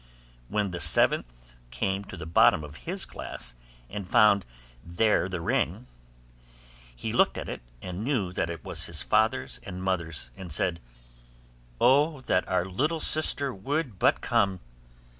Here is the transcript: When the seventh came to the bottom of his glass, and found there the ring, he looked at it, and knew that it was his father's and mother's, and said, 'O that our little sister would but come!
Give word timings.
When 0.49 0.71
the 0.71 0.79
seventh 0.79 1.53
came 1.69 2.03
to 2.05 2.17
the 2.17 2.25
bottom 2.25 2.63
of 2.63 2.75
his 2.89 3.05
glass, 3.05 3.53
and 3.87 4.09
found 4.09 4.47
there 4.83 5.29
the 5.29 5.39
ring, 5.41 5.85
he 6.95 7.13
looked 7.13 7.37
at 7.37 7.47
it, 7.47 7.61
and 7.83 8.03
knew 8.03 8.33
that 8.33 8.49
it 8.49 8.63
was 8.63 8.87
his 8.87 9.03
father's 9.03 9.59
and 9.61 9.83
mother's, 9.83 10.31
and 10.35 10.51
said, 10.51 10.79
'O 11.79 12.19
that 12.21 12.47
our 12.47 12.65
little 12.65 12.99
sister 12.99 13.53
would 13.53 13.99
but 13.99 14.21
come! 14.21 14.61